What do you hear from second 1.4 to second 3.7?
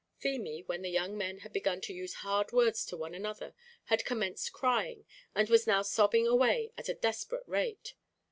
had begun to use hard words to one another,